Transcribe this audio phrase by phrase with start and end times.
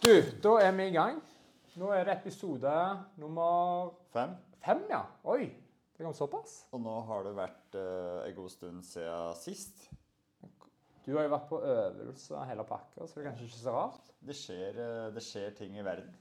[0.00, 1.18] Du, da er vi i gang.
[1.76, 2.70] Nå er det episode
[3.20, 4.30] nummer Fem.
[4.64, 5.02] fem, ja.
[5.28, 5.50] Oi,
[5.92, 6.54] det kom såpass.
[6.72, 9.84] Og nå har det vært uh, en god stund siden sist.
[11.04, 14.08] Du har jo vært på øvelse hele pakka, så det er kanskje ikke så rart.
[14.24, 16.16] Det skjer, eh, det skjer ting i verden.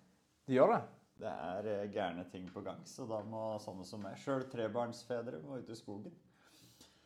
[0.48, 0.84] Det gjør det.
[1.24, 5.40] Det er uh, gærne ting på gang, så da må sånne som meg, sjøl trebarnsfedre,
[5.48, 6.20] må ut i skogen.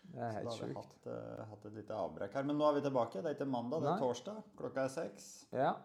[0.10, 1.10] Det er Så helt da har vi hatt,
[1.54, 2.50] hatt et lite avbrekk her.
[2.50, 3.22] Men nå er vi tilbake.
[3.22, 3.98] Det er ikke mandag, det Nei.
[3.98, 4.46] er torsdag.
[4.58, 5.34] Klokka er seks.
[5.54, 5.76] Ja.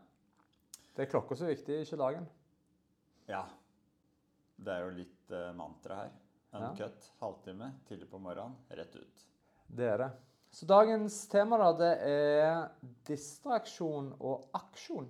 [0.98, 2.24] Det er klokka så viktig, ikke dagen.
[3.30, 3.44] Ja.
[4.58, 6.08] Det er jo litt uh, mantra her.
[6.50, 6.62] Ja.
[6.72, 9.22] Uncut, halvtime, tidlig på morgenen, rett ut.
[9.78, 10.08] Det er det.
[10.50, 15.06] Så dagens tema da, det er distraksjon og aksjon.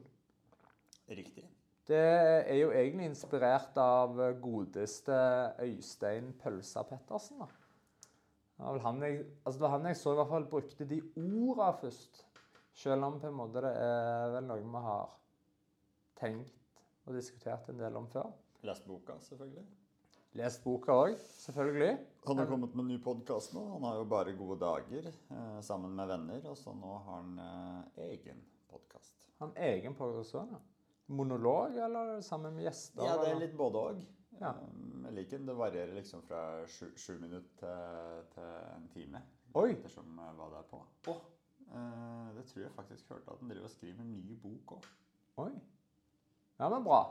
[1.09, 1.47] Riktig.
[1.89, 5.17] Det er jo egentlig inspirert av godeste
[5.65, 7.41] Øystein Pølsa Pettersen.
[7.41, 7.49] da.
[8.59, 11.01] Det var han jeg, altså det var han jeg så i hvert fall brukte de
[11.17, 12.27] orda først.
[12.77, 15.15] Selv om på en måte det er vel noe vi har
[16.19, 18.33] tenkt og diskutert en del om før.
[18.67, 19.65] Lest boka, selvfølgelig.
[20.37, 21.93] Lest boka òg, selvfølgelig.
[22.29, 23.63] Han har kommet med en ny podkast nå.
[23.73, 26.43] Han har jo bare gode dager eh, sammen med venner.
[26.51, 29.25] Og så nå har han eh, egen podkast.
[29.41, 30.61] Han egen progresjon, ja.
[31.09, 33.07] Monolog, eller sammen med gjester?
[33.09, 34.03] Ja, det er litt både òg.
[34.39, 34.53] Ja.
[35.07, 35.49] Jeg liker den.
[35.49, 39.25] Det varierer liksom fra sju, sju minutter til, til en time.
[39.57, 39.71] Oi.
[39.79, 40.83] Ettersom eh, hva det er på.
[41.15, 41.25] Oh.
[41.73, 44.93] eh, det tror jeg faktisk hørte at han driver og skriver en ny bok òg.
[46.59, 47.03] Ja, men bra.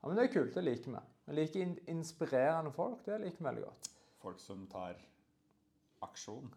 [0.00, 0.54] Ja, men Det er kult.
[0.54, 1.02] Det liker vi.
[1.24, 3.04] Vi liker inspirerende folk.
[3.04, 3.90] Det liker vi veldig godt.
[4.22, 4.98] Folk som tar
[6.04, 6.50] aksjon.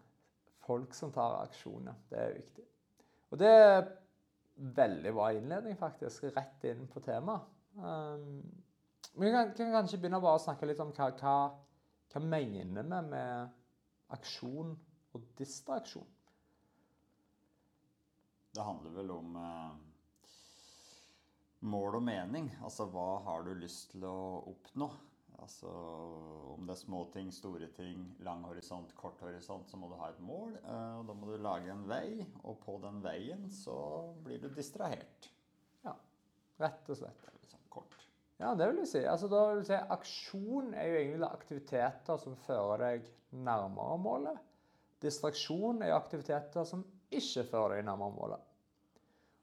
[0.67, 1.95] Folk som tar aksjon, ja.
[2.09, 2.65] Det er viktig.
[3.31, 3.87] Og det er
[4.77, 6.27] veldig bra innledning, faktisk.
[6.35, 7.47] Rett inn på temaet.
[7.77, 8.41] Um,
[9.17, 11.37] vi kan, kan kanskje begynne bare å snakke litt om hva, hva,
[12.11, 14.75] hva mener vi med aksjon
[15.13, 16.07] og distraksjon?
[18.53, 19.73] Det handler vel om eh,
[21.65, 22.49] mål og mening.
[22.63, 24.17] Altså hva har du lyst til å
[24.51, 24.89] oppnå?
[25.37, 25.69] Altså
[26.55, 30.09] om det er små ting, store ting, lang horisont, kort horisont, så må du ha
[30.09, 30.55] et mål.
[30.63, 33.77] eh, og da må du lage en vei, og på den veien så
[34.25, 35.29] blir du distrahert.
[35.85, 35.93] Ja,
[36.63, 37.21] rett og slett.
[37.21, 37.95] Det er litt sånn kort.
[38.41, 39.05] Ja, det vil jeg si.
[39.05, 43.07] Altså, da vil jeg si Aksjon er jo egentlig aktiviteter som fører deg
[43.37, 44.43] nærmere målet.
[45.01, 48.46] Distraksjon er jo aktiviteter som ikke fører deg nærmere målet.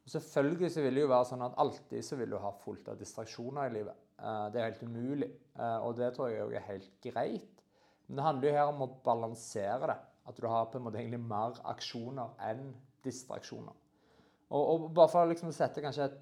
[0.05, 2.91] Og Selvfølgelig så vil det jo være sånn at alltid så vil du ha fullt
[2.93, 4.01] av distraksjoner i livet.
[4.21, 7.63] Eh, Det er helt umulig, eh, og det tror jeg òg er helt greit.
[8.07, 9.97] Men det handler jo her om å balansere det.
[10.27, 13.73] At du har på en måte egentlig mer aksjoner enn distraksjoner.
[14.51, 16.21] Og, og bare for å liksom sette kanskje et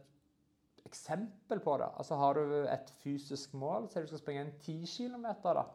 [0.86, 1.90] eksempel på det.
[1.98, 5.66] Altså Har du et fysisk mål, så du skal springe en 10 km, da.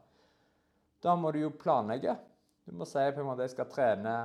[1.04, 2.18] Da må du jo planlegge.
[2.66, 4.16] Du må si på en måte jeg skal trene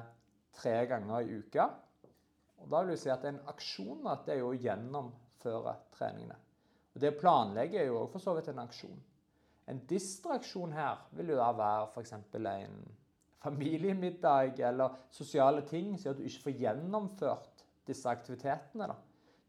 [0.57, 1.69] tre ganger i uka.
[2.63, 6.39] Og da vil du si at en aksjon at det er å gjennomføre treningene.
[6.93, 8.99] Og Det å planlegge er jo også for så vidt en aksjon.
[9.73, 12.13] En distraksjon her vil jo da være f.eks.
[12.13, 12.77] en
[13.43, 18.89] familiemiddag eller sosiale ting som gjør at du ikke får gjennomført disse aktivitetene.
[18.91, 18.97] da.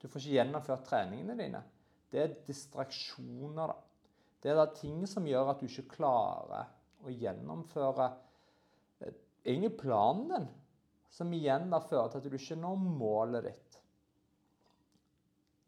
[0.01, 1.63] Du får ikke gjennomført treningene dine.
[2.11, 3.75] Det er distraksjoner, da.
[4.43, 6.71] Det er da ting som gjør at du ikke klarer
[7.03, 8.09] å gjennomføre
[8.99, 9.13] eh,
[9.45, 10.49] egentlig planen din,
[11.13, 13.79] som igjen da fører til at du ikke når målet ditt.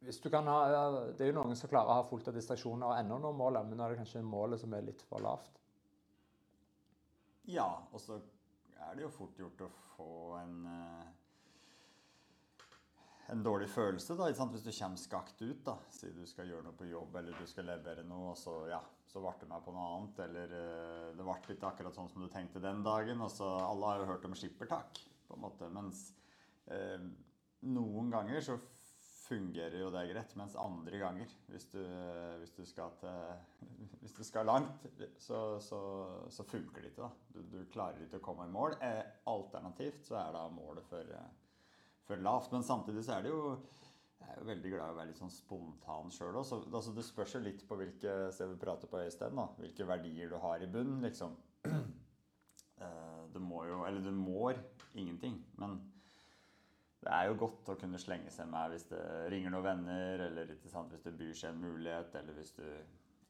[0.06, 0.62] Ha,
[1.18, 3.66] det er jo noen som klarer å ha fullt av distraksjoner og ennå nå målet,
[3.66, 5.62] men nå er det kanskje målet som er litt for lavt.
[7.50, 8.20] Ja, og så
[8.86, 10.12] er det jo fort gjort å få
[10.42, 11.14] en eh,
[13.28, 15.64] en dårlig følelse, da, hvis du kommer skakt ut.
[15.66, 18.54] da, Si du skal gjøre noe på jobb eller du skal levere noe, og så,
[18.70, 20.22] ja, så ble det meg på noe annet.
[20.28, 23.24] Eller eh, det ble ikke akkurat sånn som du tenkte den dagen.
[23.26, 25.02] og så Alle har jo hørt om skippertak,
[25.40, 25.70] en måte.
[25.74, 26.08] Mens
[26.72, 27.06] eh,
[27.72, 28.58] noen ganger så
[29.26, 33.64] fungerer jo det greit, mens andre ganger, hvis du, eh, hvis du, skal, til,
[34.04, 34.86] hvis du skal langt,
[35.18, 35.80] så, så,
[36.30, 37.08] så funker det ikke.
[37.08, 37.32] da.
[37.34, 38.78] Du, du klarer ikke å komme i mål.
[38.86, 39.02] Eh,
[39.32, 41.34] alternativt så er da målet for eh,
[42.06, 42.52] for lavt.
[42.52, 43.58] Men samtidig så er det jo
[44.26, 46.54] Jeg er jo veldig glad i å være litt sånn spontan sjøl òg.
[46.74, 49.46] Altså, det spørs jo litt på hvilke sted vi prater på Øystein, da.
[49.60, 51.36] Hvilke verdier du har i bunnen, liksom.
[52.76, 52.90] Det
[53.32, 54.58] Du må jo Eller du mår
[55.02, 55.38] ingenting.
[55.62, 55.78] Men
[57.06, 59.02] det er jo godt å kunne slenge seg med hvis det
[59.34, 62.66] ringer noen venner, eller sant, hvis det byr seg en mulighet, eller hvis du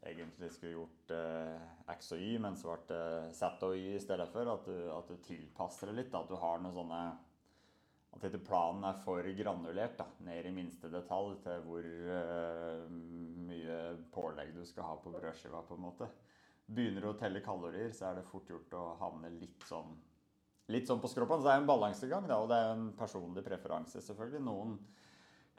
[0.06, 1.64] egentlig skulle gjort eh,
[1.96, 4.52] X og Y, men så ble det Z og Y i stedet for.
[4.54, 6.12] At du, at du tilpasser det litt.
[6.14, 6.22] Da.
[6.22, 7.02] At du har noen sånne
[8.16, 12.86] at dette planen er for granulert, da, ned i minste detalj til hvor eh,
[13.50, 13.80] mye
[14.16, 16.08] pålegg du skal ha på brødskiva, på en måte.
[16.66, 19.92] Begynner du å telle kalorier, så er det fort gjort å havne litt sånn
[20.74, 21.42] litt sånn på skroppen.
[21.42, 24.44] Så det er en balansegang, da, og det er en personlig preferanse, selvfølgelig.
[24.46, 24.78] Noen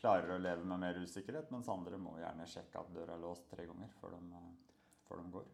[0.01, 3.47] klarer å leve med mer usikkerhet, mens andre må gjerne sjekke at døra er låst
[3.51, 4.51] tre ganger før de, eh,
[5.09, 5.47] før de går.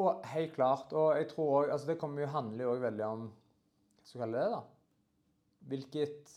[0.00, 0.92] Og helt klart.
[0.92, 4.24] Og jeg tror også, altså Det kommer jo handler jo veldig om hva skal vi
[4.24, 4.60] kalle det da?
[5.70, 6.30] Hvilket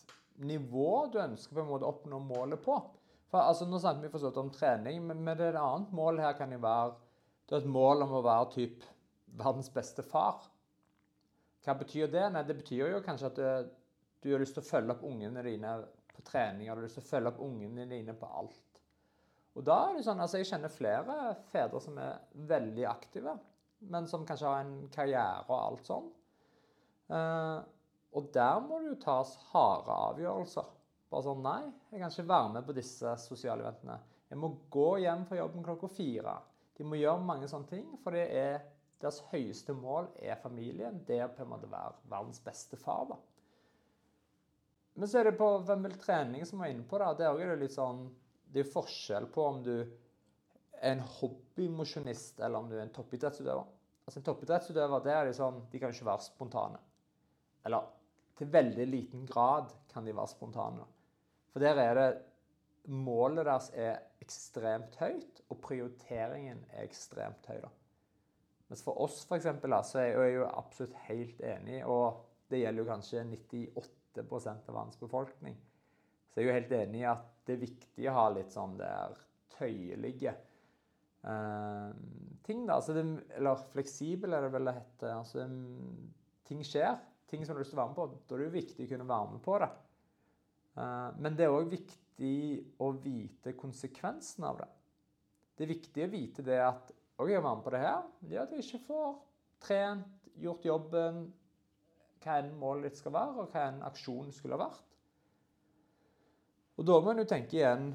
[0.43, 2.75] nivå du ønsker på en måte å oppnå målet på.
[3.31, 6.19] For altså Nå snakket vi forstått om trening, men, men det er et annet mål
[6.21, 6.95] her kan jo være
[7.47, 8.83] Du har et mål om å være typ
[9.37, 10.43] verdens beste far.
[11.63, 12.25] Hva betyr det?
[12.33, 13.71] Nei, Det betyr jo kanskje at du,
[14.23, 15.77] du har lyst til å følge opp ungene dine
[16.13, 16.67] på trening.
[16.67, 18.81] Du har lyst til å følge opp ungene dine på alt.
[19.53, 21.17] Og da er det sånn, altså Jeg kjenner flere
[21.51, 23.35] fedre som er veldig aktive,
[23.93, 26.07] men som kanskje har en karriere og alt sånn.
[27.13, 27.59] Eh,
[28.13, 30.71] og der må det jo tas harde avgjørelser.
[31.13, 31.61] Bare sånn Nei,
[31.91, 33.99] jeg kan ikke være med på disse sosiale eventene.
[34.31, 36.39] Jeg må gå hjem fra jobben klokka fire.
[36.73, 38.63] De må gjøre mange sånne ting, for det er
[39.03, 41.01] deres høyeste mål er familien.
[41.07, 43.05] Det er på en måte være verdens beste far.
[43.09, 43.17] da.
[44.93, 47.25] Men så er det på hvem vil trening som var inne på det.
[47.25, 48.05] Er jo sånn
[48.53, 53.65] Det er forskjell på om du er en hobbymosjonist eller om du er en toppidrettsutøver.
[54.05, 56.81] Altså En toppidrettsutøver det er sånn, de kan ikke være spontane.
[57.65, 57.87] Eller
[58.37, 60.85] til veldig liten grad kan de være spontane.
[61.53, 62.11] For der er det
[62.83, 67.61] Målet deres er ekstremt høyt, og prioriteringen er ekstremt høy.
[67.63, 67.69] da.
[68.73, 72.85] Mens for oss eksempel, så er jeg jo absolutt helt enig, og det gjelder jo
[72.87, 75.59] kanskje 98% av verdens befolkning.
[76.31, 78.73] Så jeg er jo helt enig i at det er viktig å ha litt sånn
[78.79, 79.13] der
[79.53, 81.91] tøyelige eh,
[82.49, 82.79] ting, da.
[82.79, 83.03] Altså det,
[83.37, 85.13] eller fleksibel er det vel det heter.
[85.19, 85.45] Altså,
[86.49, 86.97] ting skjer.
[87.29, 88.07] Ting som du har lyst til å være med på.
[88.09, 89.69] Da er det jo viktig å kunne være med på det.
[90.79, 92.41] Eh, men det er òg viktig
[92.81, 94.71] å vite konsekvensen av det.
[95.53, 98.01] Det er viktig å vite det at OK, jeg var med på det her.
[98.21, 99.09] Det er at jeg ikke får
[99.63, 100.07] trent,
[100.41, 101.19] gjort jobben,
[102.23, 104.95] hva enn målet ditt skal være, og hva enn aksjonen skulle ha vært.
[106.79, 107.93] Og da må en jo tenke igjen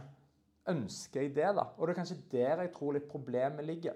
[0.69, 1.62] Ønsker jeg det, da?
[1.79, 3.94] Og det er kanskje der jeg tror litt problemet ligger.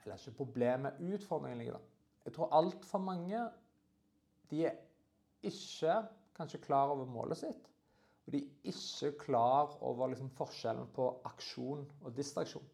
[0.00, 1.76] Eller ikke problemet, utfordringen ligger.
[1.76, 2.06] da.
[2.24, 3.42] Jeg tror altfor mange
[4.48, 4.78] de er
[5.44, 5.98] ikke
[6.38, 7.68] kanskje klar over målet sitt.
[8.24, 12.64] Og de er ikke klar over liksom, forskjellen på aksjon og distraksjon.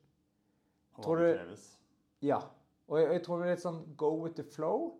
[1.00, 1.56] Tror du-
[2.21, 2.41] Ja.
[2.89, 4.99] Og jeg, jeg tror det er litt sånn go with the flow.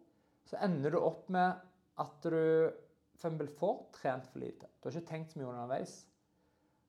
[0.49, 1.61] Så ender du opp med
[1.99, 2.73] at du
[3.21, 4.67] for får trent for lite.
[4.81, 6.05] Du har ikke tenkt så mye underveis.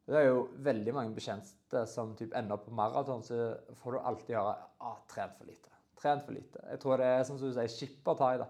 [0.08, 4.36] Det er jo veldig mange bekjente som typ ender på maraton, så får du alltid
[4.36, 5.70] høre ah, 'trent for lite'.
[5.96, 6.60] Trent for lite.
[6.70, 8.38] Jeg tror det er som du sier, skippertai.
[8.38, 8.48] da.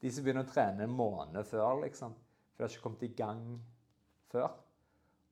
[0.00, 2.14] De som begynner å trene en måned før, liksom.
[2.54, 3.60] For de har ikke kommet i gang
[4.30, 4.50] før.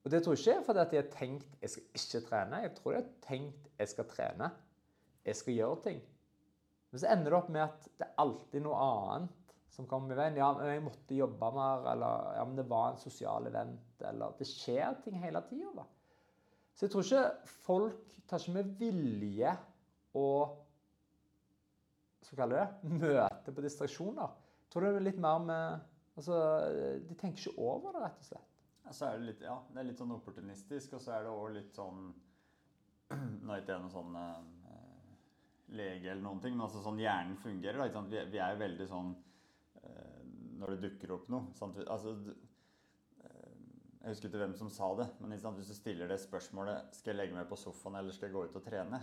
[0.03, 2.63] Og det tror jeg ikke er fordi at de har tenkt 'jeg skal ikke trene'.
[2.63, 4.51] Jeg tror de har tenkt 'jeg skal trene'.
[5.25, 6.01] Jeg skal gjøre ting.
[6.91, 10.17] Men så ender det opp med at det er alltid noe annet som kommer i
[10.19, 10.37] veien.
[10.37, 14.35] Ja, men jeg måtte jobbe mer, eller ja, men det var en sosial event, eller
[14.39, 15.85] Det skjer ting hele tida, da.
[16.75, 19.57] Så jeg tror ikke folk tar ikke med vilje
[20.15, 20.27] å
[22.23, 24.37] skal vi kalle det, møte på distraksjoner.
[24.63, 26.35] Jeg tror det er litt mer med Altså,
[27.09, 28.52] de tenker ikke over det, rett og slett.
[28.91, 31.55] Så er det litt, ja, det er litt sånn opportunistisk, og så er det òg
[31.55, 32.09] litt sånn
[33.45, 34.41] Nå er ikke jeg noen sånn eh,
[35.79, 37.81] lege eller noen ting, men altså sånn hjernen fungerer.
[37.93, 38.03] Da?
[38.09, 39.13] Vi, vi er veldig sånn
[39.81, 40.19] eh,
[40.61, 41.79] Når det dukker opp noe sant?
[41.87, 42.17] Altså,
[43.23, 43.57] eh,
[44.03, 45.61] jeg husker ikke hvem som sa det, men sant?
[45.61, 48.47] hvis du stiller det spørsmålet Skal jeg legge meg på sofaen eller skal jeg gå
[48.49, 49.01] ut og trene?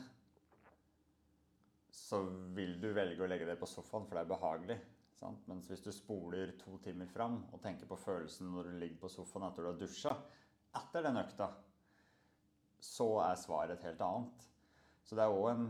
[1.96, 2.22] Så
[2.58, 4.78] vil du velge å legge deg på sofaen, for det er behagelig.
[5.20, 5.48] Sant?
[5.52, 9.12] Mens hvis du spoler to timer fram og tenker på følelsen når du ligger på
[9.12, 10.14] sofaen etter du har dusja,
[10.80, 11.50] etter den økta,
[12.80, 14.46] så er svaret et helt annet.
[15.04, 15.70] Så det er òg en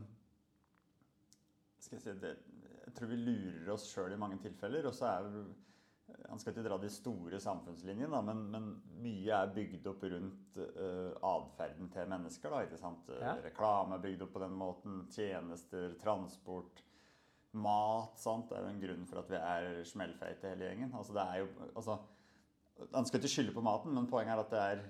[1.79, 2.35] skal jeg, si, det,
[2.83, 4.85] jeg tror vi lurer oss sjøl i mange tilfeller.
[4.89, 5.29] Og så er
[6.29, 8.69] Han skal ikke dra de store samfunnslinjene, da, men, men
[9.03, 12.53] mye er bygd opp rundt uh, atferden til mennesker.
[12.53, 13.11] Da, ikke sant?
[13.21, 13.35] Ja.
[13.45, 15.03] Reklame er bygd opp på den måten.
[15.13, 16.83] Tjenester, transport.
[17.57, 18.19] Mat.
[18.21, 18.49] Sant?
[18.49, 20.91] Det er jo en grunn for at vi er smellfeite hele gjengen.
[20.93, 21.97] Altså, det er jo, altså,
[22.93, 24.83] han skal ikke skylde på maten, men poenget er at det er,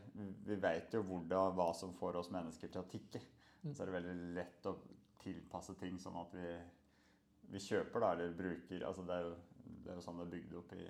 [0.45, 3.21] vi vet jo hvordan, hva som får oss mennesker til å tikke.
[3.63, 4.75] Så er det veldig lett å
[5.19, 6.49] tilpasse ting sånn at vi,
[7.53, 9.33] vi kjøper da, eller bruker altså det, er jo,
[9.83, 10.85] det er jo sånn det er bygd opp i,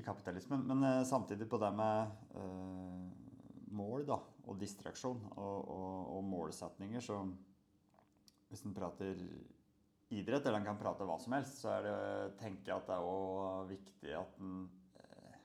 [0.00, 0.64] i kapitalismen.
[0.70, 3.30] Men eh, samtidig på det med eh,
[3.76, 7.20] mål da, og distraksjon og, og, og målsetninger, så
[8.50, 9.18] hvis en prater
[10.10, 11.98] idrett, eller en kan prate hva som helst, så er det,
[12.40, 14.56] tenker jeg at det er også viktig at en
[14.98, 15.36] eh,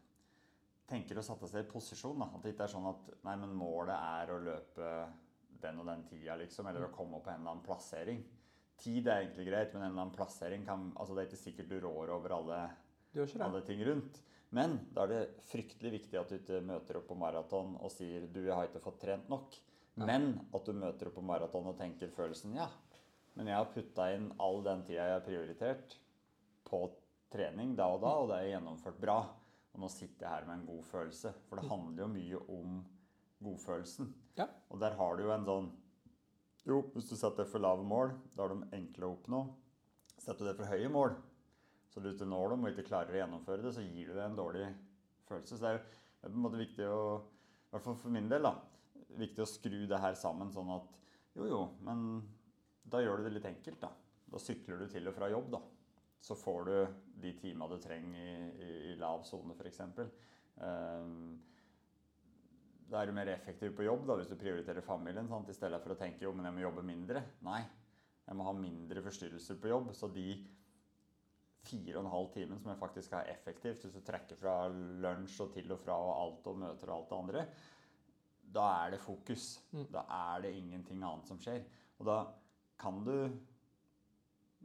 [0.89, 2.23] tenker å sette seg i posisjon.
[2.23, 2.31] Da.
[2.33, 4.95] At det ikke er sånn at nei, men målet er å løpe
[5.61, 8.23] den og den tida, liksom, eller å komme opp på en eller annen plassering.
[8.81, 11.69] Tid er egentlig greit, men en eller annen plassering kan altså Det er ikke sikkert
[11.71, 12.61] du rår over alle,
[13.15, 14.19] alle ting rundt.
[14.55, 18.27] Men da er det fryktelig viktig at du ikke møter opp på maraton og sier
[18.27, 19.55] du, jeg har ikke fått trent nok.
[19.95, 22.67] Men at du møter opp på maraton og tenker følelsen ja,
[23.35, 25.97] men jeg har putta inn all den tida jeg har prioritert
[26.65, 26.85] på
[27.33, 29.17] trening da og da, og det er gjennomført bra.
[29.75, 31.33] Og nå sitter jeg her med en god følelse.
[31.49, 32.77] For det handler jo mye om
[33.43, 34.13] godfølelsen.
[34.39, 34.47] Ja.
[34.71, 35.73] Og der har du jo en sånn
[36.65, 39.41] Jo, hvis du setter for lave mål, da er de enkle å oppnå.
[40.17, 41.11] Setter du det for høye mål,
[41.91, 44.23] så du ikke når dem og ikke klarer å gjennomføre det, så gir du det
[44.23, 44.63] en dårlig
[45.29, 45.59] følelse.
[45.59, 48.15] Så det er jo det er på en måte viktig å I hvert fall for
[48.15, 48.55] min del, da.
[49.19, 50.89] Viktig å skru det her sammen sånn at
[51.35, 52.01] jo, jo, men
[52.91, 53.91] da gjør du det litt enkelt, da.
[54.31, 55.61] Da sykler du til og fra jobb, da.
[56.25, 56.75] Så får du
[57.21, 58.31] de timene du trenger i,
[58.65, 59.81] i, i lav sone, f.eks.
[60.55, 61.35] Um,
[62.89, 65.49] da er du mer effektiv på jobb da, hvis du prioriterer familien, sant?
[65.49, 67.23] i stedet for å tenke jo, men jeg må jobbe mindre.
[67.45, 67.61] Nei,
[68.25, 69.91] jeg må ha mindre forstyrrelser på jobb.
[69.97, 70.29] Så de
[71.65, 75.39] fire og en halv timen som jeg faktisk har effektivt, hvis du trekker fra lunsj
[75.45, 77.45] og til og fra og alt og møter og alt det andre,
[78.55, 79.47] da er det fokus.
[79.73, 79.87] Mm.
[79.93, 81.65] Da er det ingenting annet som skjer.
[81.99, 82.19] Og da
[82.81, 83.15] kan du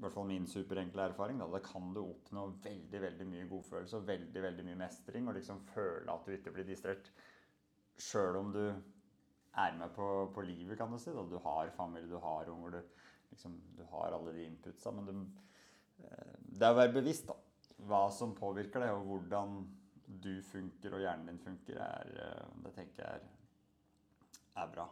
[0.01, 3.99] i hvert fall min superenkle erfaring, da, da kan du oppnå veldig veldig mye godfølelse
[3.99, 7.11] og veldig veldig mye mestring, og liksom føle at du ikke blir distrert.
[8.01, 11.13] Sjøl om du er med på, på livet, kan du si.
[11.13, 11.27] Da.
[11.29, 14.95] Du har familie, du har unger, du, liksom, du har alle de inputsa.
[14.95, 15.21] Men du,
[16.07, 17.37] eh, det er å være bevisst da,
[17.91, 19.61] hva som påvirker deg, og hvordan
[20.25, 23.29] du funker og hjernen din funker, er, eh, det tenker jeg er,
[24.65, 24.89] er bra.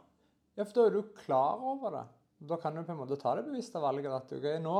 [0.53, 2.05] Ja, for da er du klar over det.
[2.39, 4.75] Da kan du på en måte ta det bevisste valget at ok, nå,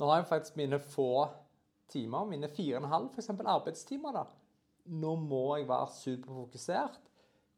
[0.00, 1.28] nå har jeg faktisk mine få
[1.92, 4.16] timer, mine fire og en halv eksempel, arbeidstimer.
[4.16, 4.24] da.
[4.92, 7.00] Nå må jeg være superfokusert.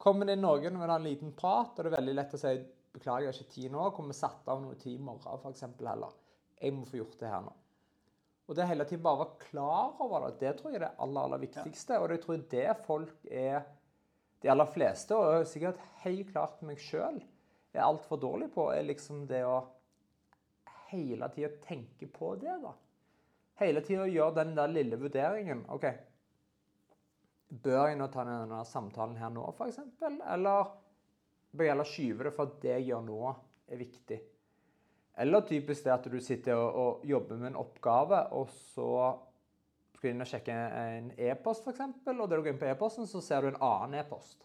[0.02, 2.56] Kommer det noen med en liten prat, og det er veldig lett å si
[2.94, 5.88] beklager, jeg har ikke tid nå, kommer satt av noe tid i morgen for eksempel,
[5.90, 6.14] heller.
[6.60, 7.54] Jeg må få gjort det her nå.
[8.44, 11.20] Og det hele tiden bare være klar over det, det tror jeg er det aller,
[11.22, 11.98] aller viktigste.
[12.02, 13.62] Og det tror jeg det folk er
[14.44, 17.22] de aller fleste, og sikkert helt klart meg sjøl,
[17.80, 19.58] er altfor dårlig på, er liksom det å
[20.90, 22.74] hele tida tenke på det, da.
[23.60, 25.64] Hele tida gjøre den der lille vurderingen.
[25.74, 25.86] OK,
[27.62, 29.80] bør jeg nå ta denne samtalen her nå, f.eks.?
[30.02, 30.70] Eller
[31.54, 33.20] bør jeg heller skyve det for at det jeg gjør nå,
[33.70, 34.20] er viktig?
[35.22, 38.88] Eller typisk det at du sitter og, og jobber med en oppgave, og så
[39.94, 43.06] skal du inn og sjekke en e-post, f.eks., og da du går inn på e-posten,
[43.06, 44.42] så ser du en annen e-post.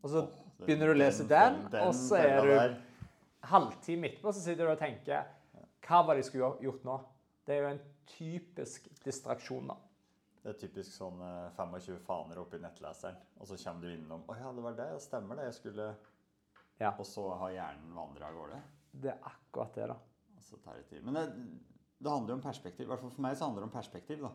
[0.00, 0.24] Og så
[0.64, 2.82] begynner du å lese den, og så er du
[3.46, 5.28] halvtime etterpå så sitter du og tenker
[5.86, 6.96] Hva var det jeg skulle gjort nå?
[7.46, 9.76] Det er jo en typisk distraksjon, da.
[10.42, 14.36] Det er typisk sånn eh, 25 faner oppi nettleseren, og så kommer du innom Å
[14.38, 14.88] ja, det var det.
[15.02, 15.48] Stemmer det.
[15.50, 15.88] Jeg skulle
[16.78, 16.92] Ja.
[16.92, 18.58] Og så har hjernen vandra av gårde.
[18.92, 19.96] Det er akkurat det, da.
[20.36, 21.02] Og så tar det tid.
[21.06, 21.24] Men det,
[21.98, 22.84] det handler jo om perspektiv.
[22.86, 24.22] I hvert fall for meg så handler det om perspektiv.
[24.22, 24.30] da.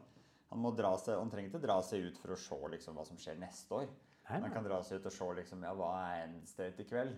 [0.51, 3.05] Han, må dra seg, han trenger ikke dra seg ut for å se liksom, hva
[3.07, 3.91] som skjer neste år.
[4.29, 6.87] Nei, Han kan dra seg ut og se liksom, ja, hva er end state i
[6.87, 7.17] kveld.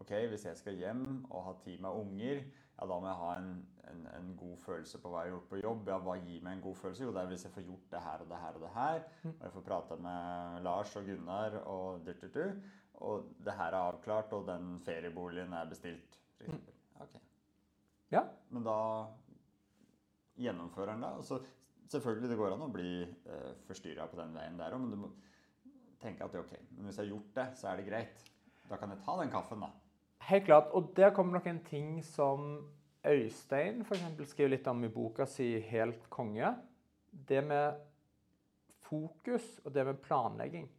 [0.00, 2.42] Ok, Hvis jeg skal hjem og ha tid med unger,
[2.78, 3.50] ja, da må jeg ha en,
[3.90, 5.90] en, en god følelse på hva jeg har gjort på jobb.
[5.92, 7.04] Ja, Hva gir meg en god følelse?
[7.04, 9.02] Jo, det er hvis jeg får gjort det her og det her og det her.
[9.32, 12.44] Og jeg får prata med Lars og Gunnar og du-du-du.
[13.02, 16.18] Og det her er avklart, og den ferieboligen er bestilt.
[17.02, 17.18] Ok.
[18.12, 18.24] Ja.
[18.50, 18.78] Men da
[20.40, 21.12] gjennomfører han det.
[21.18, 21.40] Og så
[21.92, 25.00] selvfølgelig det går an å bli eh, forstyrra på den veien der òg, men du
[25.04, 25.12] må
[26.02, 28.28] tenke at ok, men hvis jeg har gjort det, så er det greit.
[28.68, 29.70] Da kan jeg ta den kaffen, da.
[30.28, 30.70] Helt klart.
[30.72, 32.68] Og der kommer nok en ting som
[33.06, 36.54] Øystein for eksempel, skriver litt om i boka si 'Helt konge'.
[37.28, 37.74] Det med
[38.70, 40.70] fokus og det med planlegging.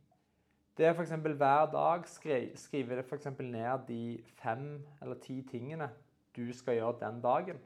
[0.77, 1.11] Det er f.eks.
[1.11, 5.89] hver dag skri, skrive det for ned de fem eller ti tingene
[6.35, 7.59] du skal gjøre den dagen.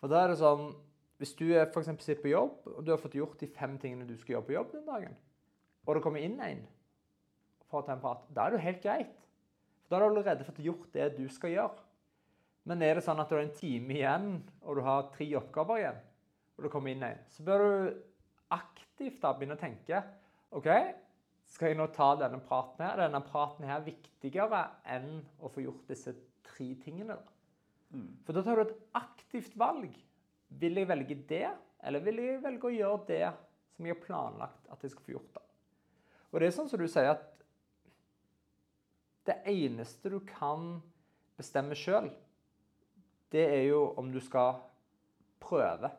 [0.00, 0.74] For da er det sånn
[1.20, 4.08] Hvis du er for sitter på jobb, og du har fått gjort de fem tingene
[4.08, 5.16] du skal gjøre på jobb den dagen,
[5.86, 6.62] og det kommer inn en
[7.70, 9.18] for å ta en prat, da er det jo helt greit.
[9.84, 11.84] For da har du allerede fått gjort det du skal gjøre.
[12.68, 14.30] Men er det sånn at du har en time igjen,
[14.66, 16.00] og du har tre oppgaver igjen,
[16.56, 17.70] og det kommer inn en, så bør du
[18.52, 20.02] aktivt da begynne å tenke
[20.58, 20.66] OK,
[21.50, 22.98] skal jeg nå ta denne praten her?
[22.98, 26.14] Er denne praten her viktigere enn å få gjort disse
[26.46, 27.16] tre tingene?
[27.16, 27.36] da?
[28.26, 29.94] For da tar du et aktivt valg.
[30.60, 31.46] Vil jeg velge det,
[31.86, 33.24] eller vil jeg velge å gjøre det
[33.74, 35.32] som jeg har planlagt at jeg skal få gjort?
[35.38, 35.49] da?
[36.30, 37.26] Og det er sånn som du sier at
[39.28, 40.78] det eneste du kan
[41.38, 42.08] bestemme sjøl,
[43.30, 44.58] det er jo om du skal
[45.42, 45.90] prøve.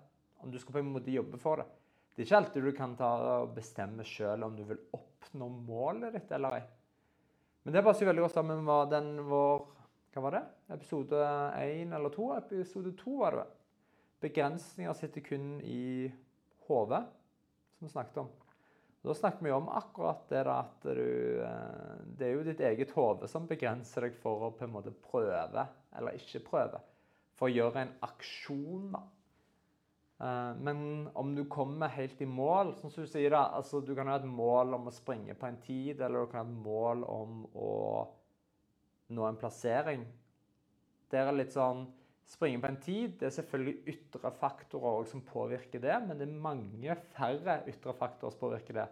[0.41, 1.67] Om du skal på en måte jobbe for det.
[2.11, 6.17] Det er ikke alltid du kan ta og bestemme sjøl om du vil oppnå målet
[6.17, 6.63] ditt eller ei.
[7.63, 9.67] Men det passer veldig godt sammen med den vår
[10.11, 10.41] Hva var det?
[10.75, 11.19] Episode
[11.61, 12.33] én eller to?
[12.35, 13.53] Episode to var det vel.
[14.27, 16.11] Begrensninger sitter kun i
[16.67, 17.05] hodet.
[17.77, 18.27] som vi snakket om.
[19.01, 22.91] Da snakker vi om akkurat det da at du eh, Det er jo ditt eget
[22.93, 25.65] hode som begrenser deg for å på en måte prøve
[25.97, 26.81] eller ikke prøve.
[27.37, 29.01] For å gjøre en aksjon, da.
[30.21, 34.11] Eh, men om du kommer helt i mål, som du sier da, altså du kan
[34.11, 37.05] ha et mål om å springe på en tid, eller du kan ha et mål
[37.09, 37.71] om å
[39.11, 40.05] nå en plassering.
[41.09, 41.87] Det er litt sånn
[42.29, 46.43] Springe på en tid det er selvfølgelig ytre faktorer som påvirker det, men det er
[46.45, 48.87] mange færre ytre faktorer som påvirker det,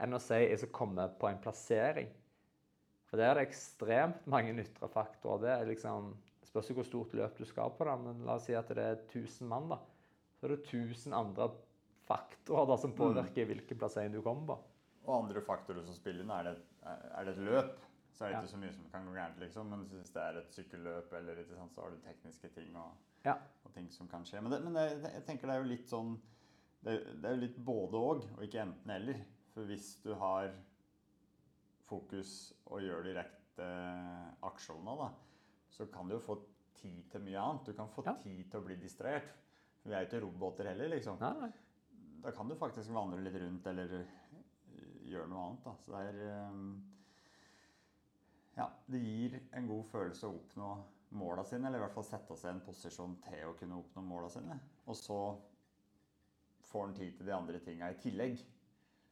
[0.00, 2.10] enn å si jeg skal komme på en plassering.
[3.10, 5.42] For der er det ekstremt mange ytre faktorer.
[5.42, 6.12] Det er liksom,
[6.46, 9.00] spørs hvor stort løp du skal på, da, men la oss si at det er
[9.02, 9.70] 1000 mann.
[9.72, 9.80] da.
[10.38, 11.50] Så er det 1000 andre
[12.06, 13.50] faktorer da, som påvirker mm.
[13.50, 14.58] hvilken plassering du kommer på.
[15.08, 16.56] Og andre faktorer som spiller inn, er det,
[16.86, 17.89] er det et løp?
[18.20, 19.70] Så er det ikke så mye som kan gå gærent, liksom.
[19.72, 22.90] Men hvis det er et sykkelløp, eller ikke sant, så har du tekniske ting og,
[23.24, 23.32] ja.
[23.64, 24.42] og ting som kan skje.
[24.44, 24.82] Men, det, men det,
[25.14, 26.18] jeg tenker det er jo litt sånn
[26.84, 29.24] Det, det er jo litt både òg, og, og ikke enten-eller.
[29.54, 30.52] For hvis du har
[31.88, 32.34] fokus
[32.68, 33.70] og gjør direkte
[34.50, 35.08] aksjoner, da,
[35.72, 36.36] så kan du jo få
[36.76, 37.72] tid til mye annet.
[37.72, 38.18] Du kan få ja.
[38.20, 39.32] tid til å bli distrahert.
[39.80, 41.16] Vi er jo ikke roboter heller, liksom.
[41.24, 42.06] Nei, nei.
[42.20, 44.02] Da kan du faktisk vandre litt rundt eller
[45.08, 45.64] gjøre noe annet.
[45.64, 45.78] Da.
[45.80, 46.74] Så det er um
[48.60, 50.70] ja, det gir en god følelse å oppnå
[51.16, 54.02] måla sine, eller i hvert fall sette seg i en posisjon til å kunne oppnå
[54.04, 54.56] måla sine.
[54.86, 55.20] Og så
[56.70, 58.42] får en tid til de andre tinga i tillegg.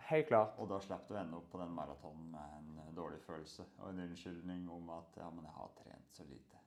[0.08, 0.54] Helt klart.
[0.60, 3.88] Og da slipper du å ende opp på den maratonen med en dårlig følelse og
[3.90, 6.60] en unnskyldning om at ja, men jeg har trent så lite.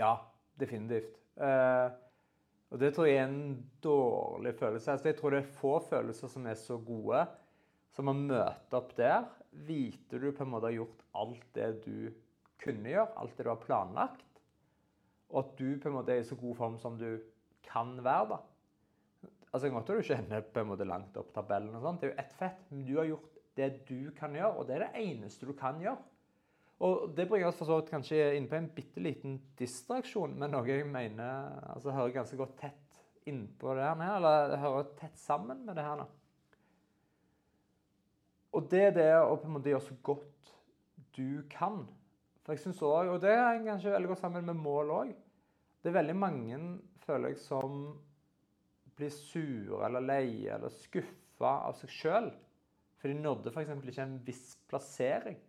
[0.00, 0.14] Ja,
[0.58, 1.20] definitivt.
[1.36, 1.92] Uh,
[2.72, 4.96] og det tror jeg er en dårlig følelse.
[4.96, 7.22] Altså, jeg tror det er få følelser som er så gode
[7.92, 11.96] som å møte opp der vite du på en måte har gjort alt det du
[12.62, 14.40] kunne gjøre, alt det du har planlagt,
[15.32, 17.20] og at du på en måte er i så god form som du
[17.66, 18.36] kan være.
[18.36, 18.40] da.
[19.52, 22.10] Altså, Godt at du ikke ende på en måte langt opp tabellen, og sånt, det
[22.10, 24.86] er jo ett fett, men du har gjort det du kan gjøre, og det er
[24.86, 26.00] det eneste du kan gjøre.
[26.82, 30.50] Og Det bringer oss for så vidt kanskje inn på en bitte liten distraksjon, men
[30.50, 35.62] noe jeg mener altså hører ganske godt tett innpå det her, eller hører tett sammen
[35.66, 36.00] med det her.
[36.00, 36.08] nå.
[38.52, 40.54] Og det er det å på en måte gjøre så godt
[41.16, 41.82] du kan.
[42.42, 45.12] For jeg synes også, Og det er kanskje veldig godt sammen med mål òg.
[45.82, 46.58] Det er veldig mange,
[47.02, 47.78] føler jeg, som
[48.96, 52.28] blir sure eller leie eller skuffa av seg sjøl.
[53.00, 53.72] For de nådde f.eks.
[53.72, 55.40] ikke en viss plassering.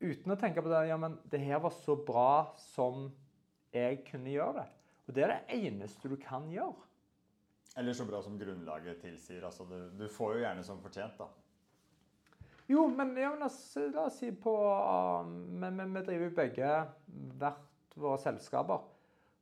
[0.00, 3.08] Uten å tenke på det ja, men det her var så bra som
[3.72, 4.68] jeg kunne gjøre det.
[5.06, 6.89] Og det er det eneste du kan gjøre.
[7.76, 9.44] Eller så bra som grunnlaget tilsier.
[9.46, 11.28] Altså, du, du, får jo gjerne som fortjent, da.
[12.70, 14.54] Jo, men, ja, men la, oss, la, oss, si på
[15.58, 16.74] Vi, vi, driver jo begge
[17.40, 18.84] hvert våre selskaper.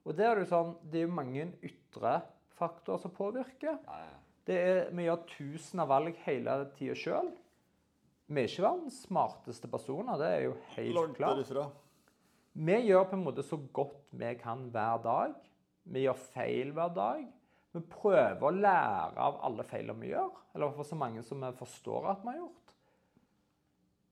[0.08, 2.14] Og der er det jo sånn Det er jo mange ytre
[2.58, 3.76] faktorer som påvirker.
[3.84, 4.14] Ja, ja.
[4.48, 7.28] Er, vi gjør tusen av valg hele tida sjøl.
[8.28, 11.36] Vi er ikke verdens smarteste personer, det er jo helt Langt klart.
[11.36, 11.66] Derifra.
[12.58, 15.36] Vi gjør på en måte så godt vi kan hver dag.
[15.88, 17.26] Vi gjør feil hver dag.
[17.78, 21.50] Vi prøver å lære av alle feilene vi gjør, eller for så mange som vi
[21.60, 22.72] forstår at vi har gjort.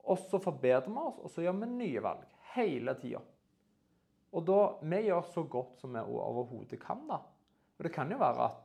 [0.06, 3.22] Og så forbedrer vi oss, og så gjør vi nye valg hele tida.
[4.36, 7.06] Og da, Vi gjør så godt som vi overhodet kan.
[7.08, 7.18] da.
[7.78, 8.62] Og Det kan jo være at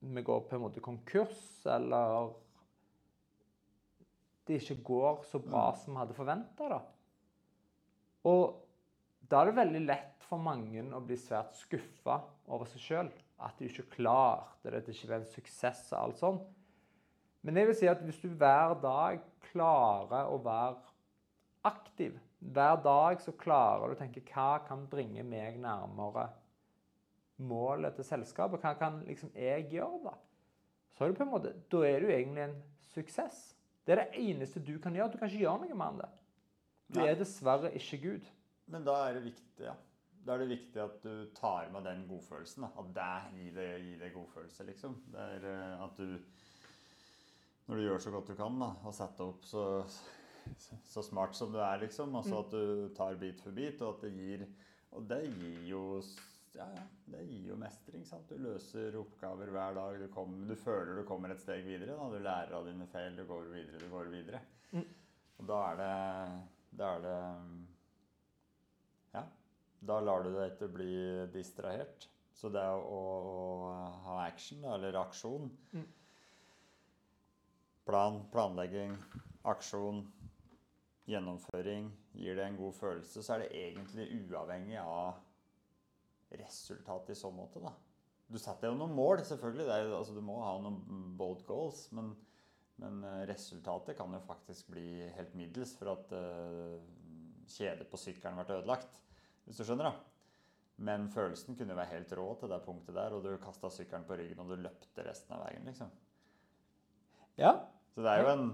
[0.00, 2.32] vi går på en måte konkurs, eller
[4.46, 5.76] det ikke går så bra mm.
[5.78, 6.80] som vi hadde forventa.
[8.24, 8.58] Og
[9.30, 13.58] da er det veldig lett for mange å bli svært skuffa over seg sjøl at
[13.58, 16.42] du ikke klarte det, at det ikke var en suksess og alt sånt.
[17.42, 20.76] Men jeg vil si at hvis du hver dag klarer å være
[21.66, 26.28] aktiv, hver dag så klarer du å tenke hva kan bringe meg nærmere
[27.42, 30.16] målet til selskapet, hva kan liksom jeg gjøre da?
[30.92, 32.58] Så er det på en måte, da er du egentlig en
[32.92, 33.40] suksess.
[33.82, 35.10] Det er det eneste du kan gjøre.
[35.10, 36.10] Du kan ikke gjøre noe med det.
[36.92, 38.28] Du er dessverre ikke Gud.
[38.70, 39.74] Men da er det viktig, ja
[40.22, 42.66] da er det viktig at du tar med den godfølelsen.
[42.66, 42.70] Da.
[42.78, 44.96] At det gir deg, gir deg godfølelse, liksom.
[45.12, 46.18] Det er uh, at du
[47.66, 49.64] Når du gjør så godt du kan, da, og setter opp så,
[50.92, 52.14] så smart som du er, liksom.
[52.18, 54.46] Altså at du tar bit for bit, og at det gir
[54.92, 55.82] Og det gir jo
[56.52, 56.66] ja,
[57.08, 58.02] det gir jo mestring.
[58.04, 58.28] sant?
[58.28, 59.98] Du løser oppgaver hver dag.
[60.02, 61.96] Du, kommer, du føler du kommer et steg videre.
[61.96, 62.08] Da.
[62.12, 63.16] Du lærer av dine feil.
[63.16, 64.42] Du går videre, du går videre.
[64.76, 64.84] Mm.
[65.40, 65.94] Og da er det,
[66.76, 67.16] da er det
[69.82, 70.94] da lar du deg ikke bli
[71.34, 72.08] distrahert.
[72.32, 73.72] Så det å, å
[74.06, 75.90] ha action, eller aksjon mm.
[77.82, 78.94] Plan, planlegging,
[79.50, 80.04] aksjon,
[81.10, 85.18] gjennomføring gir det en god følelse, så er det egentlig uavhengig av
[86.38, 87.72] resultatet i så måte, da.
[88.32, 89.66] Du setter jo noen mål, selvfølgelig.
[89.68, 91.84] Det er, altså, du må ha noen bold goals.
[91.96, 92.14] Men,
[92.80, 96.78] men eh, resultatet kan jo faktisk bli helt middels for at uh,
[97.52, 99.02] kjedet på sykkelen ble ødelagt.
[99.46, 100.12] Hvis du skjønner, da.
[100.82, 104.06] Men følelsen kunne jo være helt rå til det punktet der, og du kasta sykkelen
[104.08, 105.92] på ryggen og du løpte resten av veien, liksom.
[107.38, 107.52] Ja.
[107.92, 108.46] Så det er jo en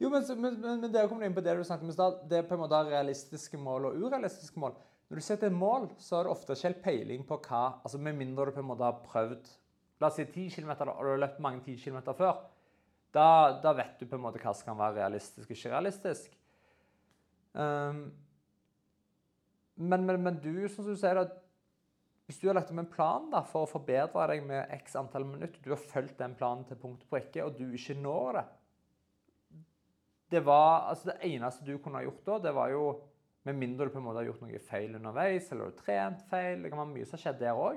[0.00, 2.18] Jo, men, men, men, det å komme inn på det du snakket om i stad,
[2.28, 4.74] det er på en måte realistiske mål og urealistiske mål.
[5.08, 8.00] Når du setter et mål, så har du ofte ikke helt peiling på hva altså
[8.02, 9.48] Med mindre du på en måte har prøvd
[10.02, 12.42] La oss si 10 km, og du har løpt mange 10 km før.
[13.16, 13.28] Da,
[13.62, 16.34] da vet du på en måte hva som kan være realistisk og ikke realistisk.
[17.56, 18.02] Um,
[19.76, 21.26] men, men, men du, som du sier, da,
[22.26, 25.26] hvis du har lagt om en plan da, for å forbedre deg med x antall
[25.28, 28.46] minutter, du har fulgt den planen til punkt og prikke, og du ikke når det
[30.34, 32.86] Det var, altså det eneste du kunne ha gjort da, det var jo
[33.46, 36.24] Med mindre du på en måte har gjort noe feil underveis, eller du har trent
[36.32, 37.76] feil Det kan være mye som har skjedd der òg.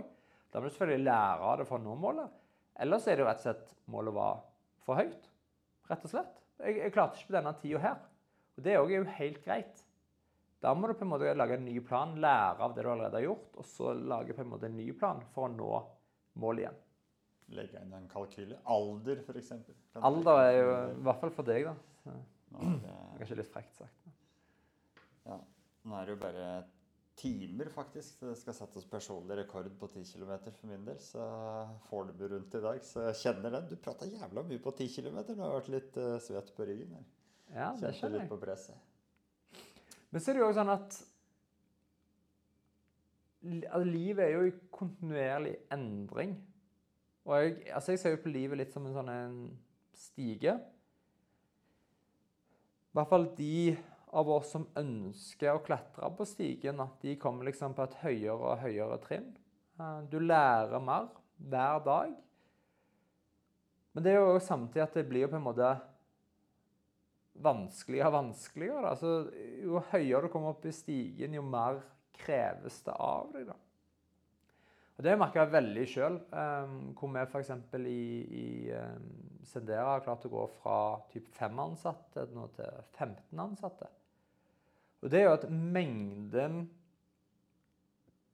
[0.50, 2.40] Da må du selvfølgelig lære av det for å nå målet.
[2.82, 4.40] Ellers er det jo rett og slett målet var
[4.88, 5.28] for høyt.
[5.92, 6.42] Rett og slett.
[6.58, 8.02] Jeg, jeg klarte ikke på denne tida her.
[8.58, 9.84] Og det er jo helt greit.
[10.60, 13.16] Da må du på en måte lage en ny plan, lære av det du allerede
[13.16, 15.70] har gjort, og så lage på en måte en ny plan for å nå
[16.42, 16.82] målet igjen.
[17.58, 18.58] Legge inn en kalkyle.
[18.70, 19.54] Alder, f.eks.
[20.06, 22.18] Alder er jo i hvert fall for deg, da.
[22.50, 24.12] Nå det, kanskje litt frekt sagt.
[25.30, 25.38] ja,
[25.86, 26.50] nå er det jo bare
[27.20, 28.20] timer, faktisk.
[28.26, 31.00] Det skal settes personlig rekord på 10 km for min del.
[31.04, 31.24] Så
[31.90, 33.72] Fornebu rundt i dag, så jeg kjenner den.
[33.72, 35.24] Du prata jævla mye på 10 km.
[35.32, 36.96] Du har vært litt uh, svett på ryggen.
[37.00, 37.10] her.
[37.50, 38.89] Ja, det Kjente skjønner litt på presset.
[40.10, 41.00] Men så er det jo også sånn at
[43.46, 46.34] altså, livet er jo i kontinuerlig endring.
[47.30, 49.38] Og jeg, altså jeg ser jo på livet litt som en sånn en
[50.00, 50.56] stige.
[52.90, 53.78] I hvert fall de
[54.18, 58.40] av oss som ønsker å klatre på stigen, at de kommer liksom på et høyere
[58.40, 59.30] og høyere trinn.
[59.78, 62.16] Eh, Du lærer mer hver dag.
[63.94, 65.70] Men det er jo samtidig at det blir jo på en måte
[67.44, 68.92] vanskeligere og vanskeligere.
[68.92, 69.14] Altså,
[69.64, 71.82] jo høyere du kommer opp i stigen, jo mer
[72.20, 73.50] kreves det av deg.
[73.50, 73.58] da.
[75.00, 77.52] Og Det merker jeg veldig sjøl, um, hvor vi f.eks.
[77.88, 78.02] i,
[78.42, 79.06] i um,
[79.48, 80.80] Sendera har klart å gå fra
[81.14, 83.88] typ 5 ansatte nå til 15 ansatte.
[85.00, 86.66] Og det er jo at mengden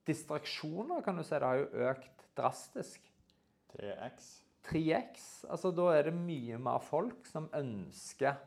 [0.10, 3.06] distraksjoner kan du si, det har jo økt drastisk.
[3.76, 4.28] 3X.
[4.66, 5.30] 3X.
[5.52, 8.42] Altså, da er det mye mer folk som ønsker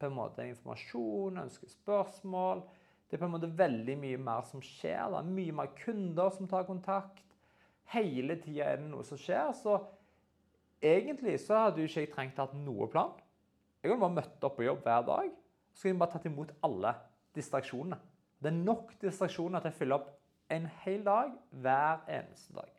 [0.00, 2.62] på en måte informasjon, ønsker spørsmål.
[3.10, 5.10] Det er på en måte veldig mye mer som skjer.
[5.10, 7.24] Det er Mye mer kunder som tar kontakt.
[7.90, 9.50] Hele tida er det noe som skjer.
[9.58, 9.76] Så
[10.82, 13.12] egentlig så hadde jo ikke jeg trengt å ha noe plan.
[13.80, 15.34] Jeg kunne bare møtt opp på jobb hver dag.
[15.74, 16.94] Så kunne jeg bare tatt imot alle
[17.36, 17.98] distraksjonene.
[18.40, 20.10] Det er nok distraksjoner til å fylle opp
[20.50, 22.70] en hel dag hver eneste dag.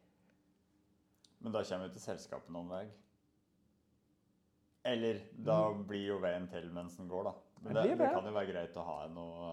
[1.41, 2.85] Men da kommer vi til selskapene om vei.
[4.83, 7.33] Eller da blir jo veien til mens den går, da.
[7.61, 9.51] Men Det det, kan jo være greit å ha noe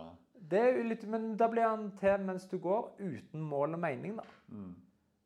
[0.48, 3.82] Det er jo litt, men da blir han til mens du går, uten mål og
[3.82, 4.16] mening.
[4.16, 4.24] da.
[4.48, 4.74] mm.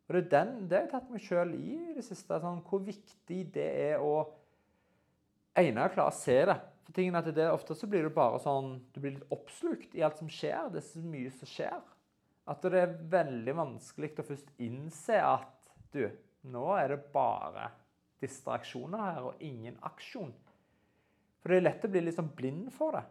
[0.09, 2.41] Og Det er den, det har jeg tatt meg sjøl i i det siste.
[2.43, 4.17] Sånn, hvor viktig det er å
[5.57, 6.59] ene klare å se det.
[6.83, 10.03] For tingen at det Ofte så blir du bare sånn, du blir litt oppslukt i
[10.03, 10.73] alt som skjer.
[10.73, 11.79] Det er så mye som skjer.
[12.51, 16.09] At det er veldig vanskelig å først innse at du,
[16.51, 17.71] nå er det bare
[18.23, 20.33] distraksjoner her og ingen aksjon.
[21.43, 23.03] For det er lett å bli sånn blind for det.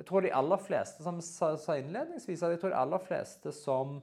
[0.00, 3.98] Jeg tror de aller fleste, som sa innledningsvis, jeg tror de aller fleste som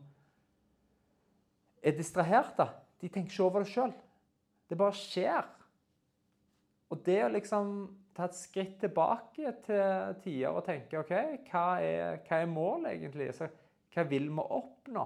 [1.82, 2.68] er distraherte,
[3.02, 3.94] de tenker ikke over det sjøl.
[4.70, 5.48] Det bare skjer.
[6.94, 7.72] Og det å liksom
[8.18, 11.14] ta et skritt tilbake til tider og tenke OK,
[11.50, 13.30] hva er, hva er målet egentlig?
[13.38, 13.50] Så,
[13.94, 15.06] hva vil vi oppnå?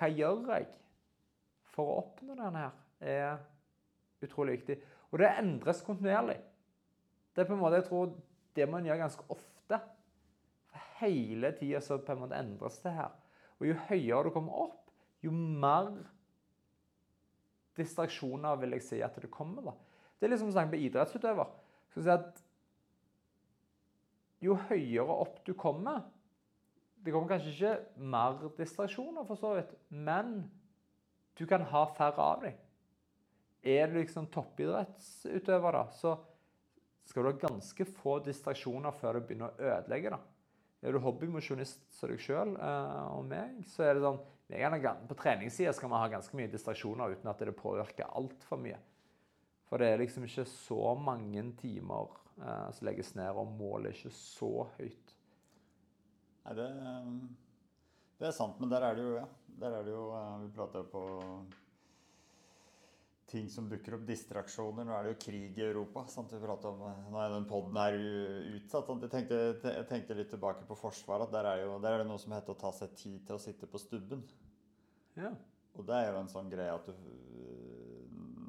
[0.00, 0.68] Hva gjør jeg
[1.72, 2.76] for å oppnå denne her?
[3.00, 3.38] er
[4.26, 4.76] utrolig viktig.
[5.10, 6.38] Og det endres kontinuerlig.
[7.34, 8.12] Det er på en måte, jeg tror
[8.56, 9.80] det man gjør ganske ofte.
[11.00, 13.14] Hele tida så på en måte endres det her.
[13.60, 14.90] Og jo høyere du kommer opp,
[15.24, 15.92] jo mer
[17.76, 19.70] distraksjoner vil jeg si at det kommer.
[19.70, 19.74] da.
[20.18, 21.52] Det er liksom å snakke med idrettsutøver.
[21.92, 22.46] Skal si at
[24.40, 26.06] Jo høyere opp du kommer
[27.04, 30.50] Det kommer kanskje ikke mer distraksjoner, for så vidt, men
[31.38, 32.56] du kan ha færre av dem.
[33.62, 36.14] Er du liksom toppidrettsutøver, da, så
[37.04, 40.14] skal du ha ganske få distraksjoner før du begynner å ødelegge.
[40.14, 40.20] da.
[40.80, 44.22] Er du hobbymosjonist som deg sjøl eh, og meg, så er det sånn
[45.10, 48.78] På treningssida skal man ha ganske mye distraksjoner uten at det påvirker altfor mye.
[49.68, 53.98] For det er liksom ikke så mange timer eh, som legges ned, og målet er
[53.98, 55.12] ikke så høyt.
[56.46, 56.68] Nei, det,
[58.18, 59.26] det er sant, men der er det jo ja,
[59.60, 61.04] der er det jo, eh, Vi prata jo på
[63.30, 64.86] ting som dukker opp, distraksjoner.
[64.86, 66.02] Nå er det jo krig i Europa.
[66.10, 66.32] Sant?
[66.34, 67.96] Vi om, nå er den poden her
[68.56, 68.90] utsatt.
[69.04, 71.30] Jeg, tenkte, jeg tenkte litt tilbake på Forsvaret.
[71.32, 73.42] Der er, jo, der er det noe som heter å ta seg tid til å
[73.42, 74.24] sitte på stubben.
[75.18, 75.30] Ja.
[75.78, 76.94] Og det er jo en sånn greie at du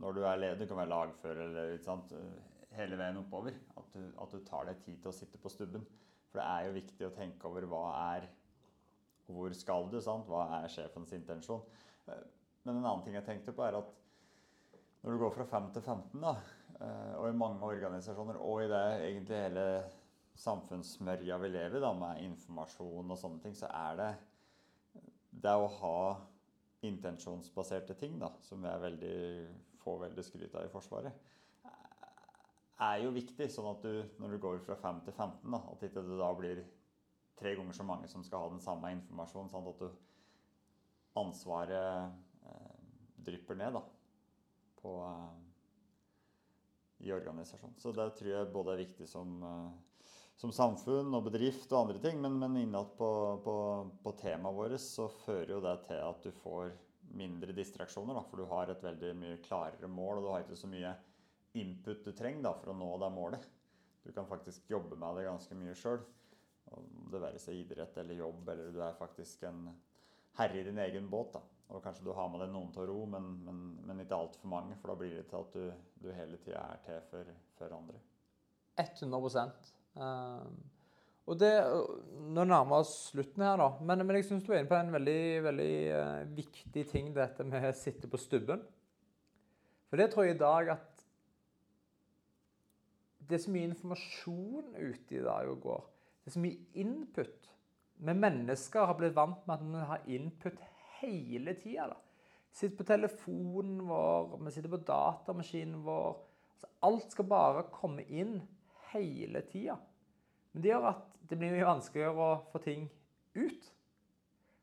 [0.02, 2.14] Når du er leder, du kan være lagfører eller ikke sant,
[2.74, 5.84] hele veien oppover, at du, at du tar deg tid til å sitte på stubben.
[6.32, 7.84] For det er jo viktig å tenke over hva
[8.16, 8.30] er
[9.32, 10.00] Hvor skal du?
[10.02, 10.26] sant?
[10.28, 11.62] Hva er sjefens intensjon?
[12.10, 12.24] Eh,
[12.66, 13.94] Men en annen ting jeg tenkte på, er at
[15.02, 16.36] når du går fra 5 til 15, da,
[16.80, 19.66] eh, og i mange organisasjoner, og i det egentlig hele
[20.42, 24.12] samfunnsmørja vi lever i, da, med informasjon og sånne ting, så er det
[25.42, 25.98] det å ha
[26.86, 29.18] intensjonsbaserte ting, da, som jeg veldig,
[29.82, 31.28] får veldig skryt av i Forsvaret,
[32.82, 33.48] er jo viktig.
[33.54, 36.32] Sånn at du, når du går fra 5 til 15, da, at ikke det da
[36.38, 36.64] blir
[37.38, 39.52] tre ganger så mange som skal ha den samme informasjonen.
[39.54, 42.76] Sånn at du ansvaret eh,
[43.26, 43.84] drypper ned da,
[44.82, 47.80] på, eh, i organisasjonen.
[47.80, 50.06] Så det tror jeg både er viktig som, eh,
[50.42, 53.12] som samfunn og bedrift og andre ting, men, men innad på,
[53.46, 53.58] på,
[54.04, 56.74] på temaet vårt så fører jo det til at du får
[57.12, 60.60] mindre distraksjoner, da, for du har et veldig mye klarere mål, og du har ikke
[60.60, 60.94] så mye
[61.60, 63.48] input du trenger da, for å nå det målet.
[64.02, 66.00] Du kan faktisk jobbe med det ganske mye sjøl.
[66.72, 69.66] Om det være seg idrett eller jobb, eller du er faktisk en
[70.40, 71.36] herre i din egen båt.
[71.36, 71.42] da.
[71.72, 74.52] Og kanskje du har med deg noen til å ro, men, men, men ikke altfor
[74.52, 74.76] mange.
[74.82, 75.68] For da blir det til at du,
[76.04, 78.02] du hele tida er til for, for andre.
[78.82, 79.46] 100
[80.00, 80.58] um,
[81.30, 81.52] Og det
[82.32, 83.70] Nå nærmer oss slutten her, da.
[83.80, 87.48] Men, men jeg syns du er inne på en veldig, veldig eh, viktig ting, dette
[87.48, 88.64] med å sitte på stubben.
[89.92, 91.06] For det tror jeg i dag at
[93.28, 95.88] Det er så mye informasjon ute i dag og går.
[96.20, 97.48] Det er så mye input.
[98.02, 100.58] Vi mennesker har blitt vant med at vi har input
[101.02, 101.98] hele tida.
[102.52, 106.18] Sitter på telefonen vår, vi sitter på datamaskinen vår.
[106.54, 108.40] Altså, alt skal bare komme inn
[108.92, 109.78] hele tida.
[110.52, 112.90] Men det gjør at det blir mye vanskeligere å få ting
[113.40, 113.70] ut.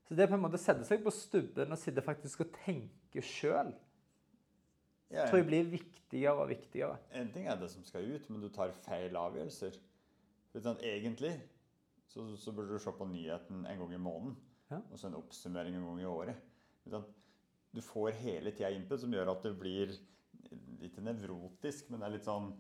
[0.09, 2.55] Så det er på en måte å sette seg på stubben og sitte faktisk og
[2.63, 3.75] tenke sjøl,
[5.09, 6.99] Ja, tror jeg blir viktigere og viktigere.
[7.17, 9.79] En ting er det som skal ut, men du tar feil avgjørelser.
[10.59, 11.35] Sånn, egentlig
[12.09, 14.37] så, så burde du se på nyheten en gang i måneden.
[14.69, 14.81] Ja.
[14.81, 16.49] Og så en oppsummering en gang i året.
[17.73, 19.95] Du får hele tida input som gjør at det blir
[20.81, 22.51] litt nevrotisk, men det er litt sånn?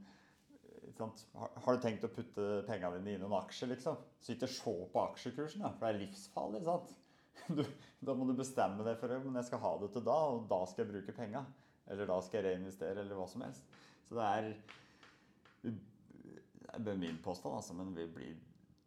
[0.98, 4.00] Har, du tenkt å putte pengene dine i noen aksjer, liksom?
[4.18, 6.64] Så ikke se på aksjekursen, da, for det er livsfarlig.
[6.66, 6.96] sant?
[7.48, 7.62] Du,
[8.04, 10.58] da må du bestemme deg for men jeg skal ha det til da, og da
[10.68, 11.44] skal jeg bruke penga.
[11.88, 13.78] Eller da skal jeg reinvestere, eller hva som helst.
[14.08, 14.50] Så det er
[15.62, 18.34] Det er min påstand, altså, men vi blir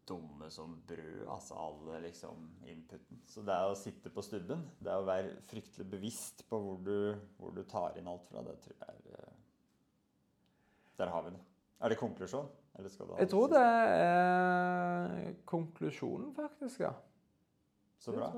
[0.08, 3.22] dumme som brød, altså alle liksom inputen.
[3.28, 6.82] Så det er å sitte på stubben, det er å være fryktelig bevisst på hvor
[6.86, 9.38] du, hvor du tar inn alt fra, det tror jeg er eh,
[11.02, 11.44] Der har vi det.
[11.82, 12.50] Er det konklusjon?
[12.78, 16.80] Eller skal du ha Jeg tror det er konklusjonen, faktisk.
[16.80, 16.92] ja.
[18.02, 18.32] Så bra.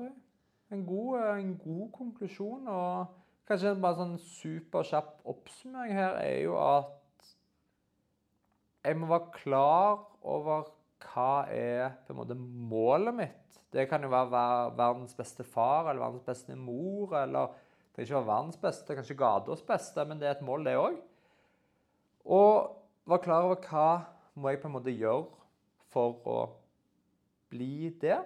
[0.72, 2.68] En god, eh, en god konklusjon.
[2.68, 3.06] Og
[3.48, 7.32] kanskje bare sånn superkjapp oppsummering her er jo at
[8.84, 10.66] jeg må være klar over
[11.08, 13.58] hva er på en måte målet mitt.
[13.74, 17.16] Det kan jo være verdens beste far eller verdens beste mor.
[17.18, 20.64] eller Det trenger ikke være verdens beste, kanskje gatas beste, men det er et mål,
[20.64, 21.00] det òg.
[22.24, 23.88] Og være klar over hva
[24.34, 25.26] må jeg på en måte gjøre
[25.92, 26.38] for å
[27.52, 28.18] bli det.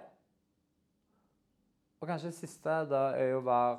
[1.99, 3.77] Og kanskje det siste da er jo å være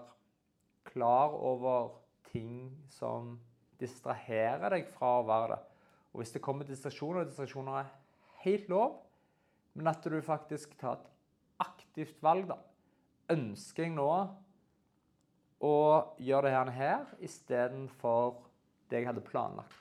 [0.90, 1.94] klar over
[2.30, 3.38] ting som
[3.80, 5.60] distraherer deg fra å være det.
[6.10, 7.90] Og hvis det kommer distraksjoner, og distraksjoner er
[8.44, 9.00] helt lov,
[9.76, 11.10] men at du faktisk tar et
[11.62, 12.58] aktivt valg, da.
[13.30, 14.08] Ønsker jeg nå
[15.60, 15.74] å
[16.18, 18.40] gjøre det her, her istedenfor
[18.90, 19.76] det jeg hadde planlagt?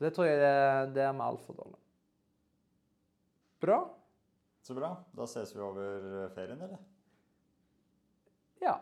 [0.00, 0.54] Det tror jeg det,
[0.96, 1.82] det er vi altfor dårlige.
[3.60, 3.80] Bra.
[4.64, 4.94] Så bra.
[5.16, 6.80] Da ses vi over ferien, eller?
[8.64, 8.78] Ja.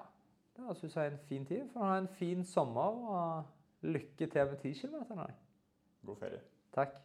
[0.55, 1.67] Det høres ut som en fin tid.
[1.73, 5.27] For å ha en fin sommer og lykke til med 10 km.
[6.07, 6.43] God ferie.
[6.75, 6.97] Takk.